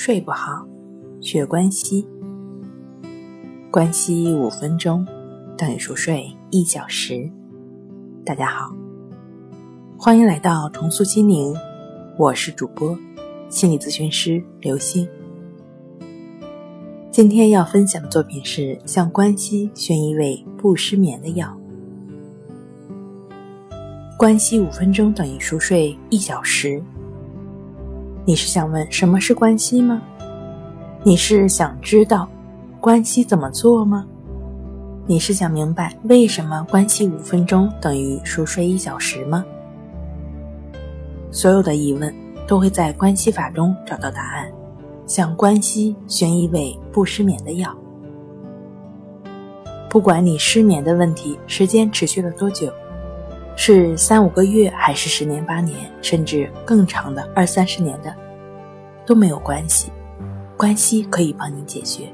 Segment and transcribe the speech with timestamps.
[0.00, 0.64] 睡不好，
[1.20, 2.06] 学关西。
[3.68, 5.04] 关西五分钟
[5.56, 7.28] 等于熟睡一小时。
[8.24, 8.72] 大家好，
[9.98, 11.52] 欢迎来到重塑心灵，
[12.16, 12.96] 我是主播
[13.48, 15.06] 心理咨询师刘星。
[17.10, 21.52] 今天要分享的作品是向关西选一味不失眠的药。
[24.16, 26.80] 关西五分钟等于熟睡一小时。
[28.28, 30.02] 你是想问什么是关系吗？
[31.02, 32.28] 你是想知道
[32.78, 34.04] 关系怎么做吗？
[35.06, 39.42] 你是想明白为什么关系五分钟等于熟睡一小时吗？
[41.30, 42.14] 所有的疑问
[42.46, 44.46] 都会在关系法中找到答案。
[45.06, 47.74] 向关系选一味不失眠的药。
[49.88, 52.70] 不管你失眠的问题时间持续了多久，
[53.60, 58.14] 是三五个月还是十年八年，甚至更长的二三十年的。
[59.04, 59.90] 都没有关系，
[60.56, 62.04] 关系可以帮你解决。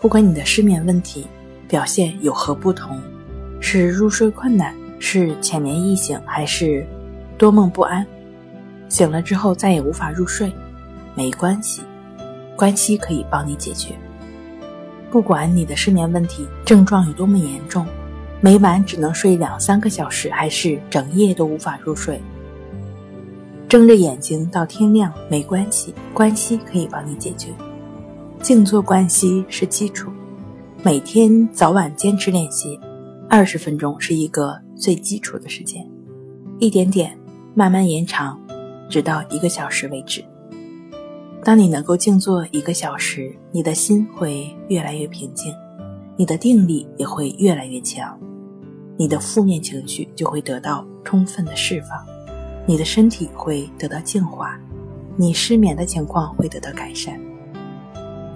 [0.00, 1.26] 不管你的失眠问题
[1.68, 2.98] 表现有何不同，
[3.60, 6.86] 是入睡困难，是浅眠易醒，还是
[7.36, 8.06] 多梦不安，
[8.88, 10.50] 醒了之后再也无法入睡，
[11.14, 11.82] 没关系，
[12.56, 13.90] 关系可以帮你解决。
[15.10, 17.86] 不管你的失眠问题症状有多么严重，
[18.46, 22.22] 每晚只能睡两三个小时，还是整夜都无法入睡。
[23.68, 27.48] 睁着眼睛到天亮没关系，关系可以帮你解决。
[28.40, 30.12] 静坐关系是基础，
[30.84, 32.78] 每天早晚坚持练习，
[33.28, 35.84] 二十分钟是一个最基础的时间，
[36.60, 37.18] 一点点
[37.52, 38.40] 慢慢延长，
[38.88, 40.24] 直到一个小时为止。
[41.42, 45.52] 当你能够静坐一个小时，你的心会越来越平静，
[46.16, 48.16] 你的定力也会越来越强，
[48.96, 51.90] 你的负面情绪就会得到充分的释放。
[52.66, 54.58] 你的身体会得到净化，
[55.16, 57.20] 你失眠的情况会得到改善。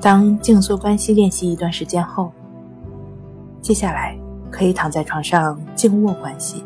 [0.00, 2.30] 当静坐关系练习一段时间后，
[3.60, 4.16] 接下来
[4.50, 6.64] 可以躺在床上静卧关系。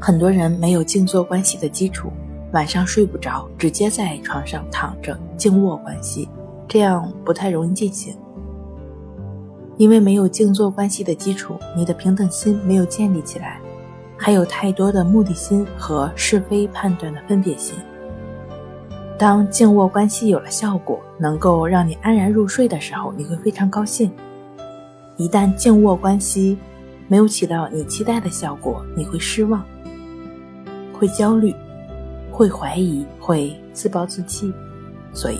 [0.00, 2.10] 很多人没有静坐关系的基础，
[2.52, 6.28] 晚上睡不着，直接在床上躺着静卧关系，
[6.68, 8.16] 这样不太容易进行。
[9.76, 13.60] 因为没有静坐关系的基础，你的平等心没有建立起来。
[14.16, 17.76] 还有太多的目的心和是非判断的分别心。
[19.18, 24.10] 当静卧关系有了效果，能够让你安然入睡的时候，你会非常高兴。
[25.18, 26.56] 一旦静卧关系
[27.08, 29.62] 没有起到你期待的效果，你会失望，
[30.92, 31.54] 会焦虑，
[32.30, 34.52] 会怀疑，会自暴自弃。
[35.12, 35.38] 所以，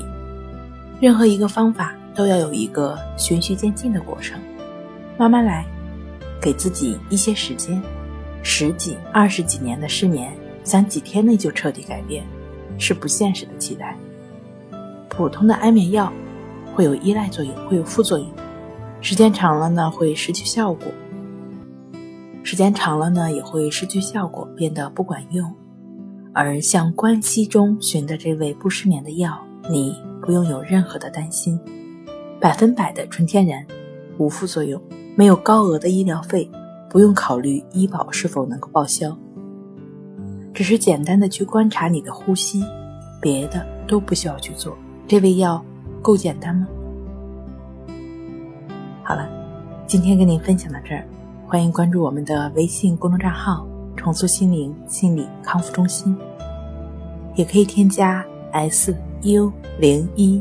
[1.00, 4.40] 任何一个方法都要有一个循序渐进的过程，
[5.18, 5.66] 慢慢来，
[6.40, 7.80] 给自己一些时间。
[8.42, 10.32] 十几、二十几年的失眠，
[10.64, 12.24] 想几天内就彻底改变，
[12.78, 13.96] 是不现实的期待。
[15.08, 16.12] 普通的安眠药
[16.74, 18.28] 会有依赖作用，会有副作用，
[19.00, 20.86] 时间长了呢会失去效果，
[22.44, 25.52] 时间长了呢也会失去效果，变得不管用。
[26.32, 29.36] 而像关西中寻的这位不失眠的药，
[29.68, 31.58] 你不用有任何的担心，
[32.40, 33.66] 百分百的纯天然，
[34.18, 34.80] 无副作用，
[35.14, 36.50] 没有高额的医疗费。
[36.88, 39.14] 不用考虑医保是否能够报销，
[40.54, 42.64] 只是简单的去观察你的呼吸，
[43.20, 44.74] 别的都不需要去做。
[45.06, 45.62] 这味药
[46.00, 46.66] 够简单吗？
[49.02, 49.28] 好了，
[49.86, 51.04] 今天跟您分享到这儿，
[51.46, 56.16] 欢迎关注我们的微信公众账号“重塑心灵心理康复中心”，
[57.34, 60.40] 也可以添加 s u 零一